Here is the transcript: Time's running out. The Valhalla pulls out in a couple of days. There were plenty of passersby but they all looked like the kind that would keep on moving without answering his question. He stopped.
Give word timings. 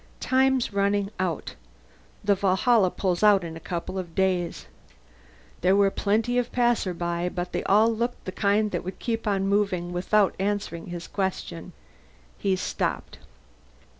Time's 0.19 0.73
running 0.73 1.11
out. 1.19 1.53
The 2.23 2.33
Valhalla 2.33 2.89
pulls 2.89 3.21
out 3.21 3.43
in 3.43 3.55
a 3.55 3.59
couple 3.59 3.99
of 3.99 4.15
days. 4.15 4.65
There 5.61 5.75
were 5.75 5.91
plenty 5.91 6.39
of 6.39 6.51
passersby 6.51 7.29
but 7.29 7.51
they 7.51 7.61
all 7.65 7.87
looked 7.93 8.15
like 8.17 8.23
the 8.23 8.31
kind 8.31 8.71
that 8.71 8.83
would 8.83 8.97
keep 8.97 9.27
on 9.27 9.45
moving 9.47 9.93
without 9.93 10.33
answering 10.39 10.87
his 10.87 11.07
question. 11.07 11.73
He 12.39 12.55
stopped. 12.55 13.19